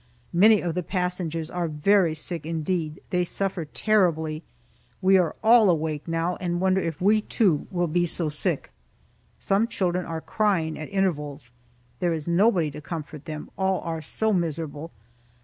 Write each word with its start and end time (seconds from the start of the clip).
Many 0.33 0.61
of 0.61 0.73
the 0.73 0.81
passengers 0.81 1.51
are 1.51 1.67
very 1.67 2.15
sick 2.15 2.43
indeed, 2.43 3.01
they 3.11 3.23
suffer 3.23 3.65
terribly. 3.65 4.41
We 4.99 5.15
are 5.19 5.35
all 5.43 5.69
awake 5.69 6.07
now, 6.07 6.37
and 6.37 6.59
wonder 6.59 6.81
if 6.81 6.99
we, 7.01 7.21
too, 7.21 7.67
will 7.69 7.85
be 7.85 8.07
so 8.07 8.27
sick. 8.27 8.71
Some 9.37 9.67
children 9.67 10.07
are 10.07 10.19
crying, 10.19 10.75
at 10.79 10.89
intervals. 10.89 11.51
There 11.99 12.13
is 12.15 12.27
nobody 12.27 12.71
to 12.71 12.81
comfort 12.81 13.25
them 13.25 13.51
all 13.59 13.79
are 13.81 14.01
so 14.01 14.33
miserable. 14.33 14.89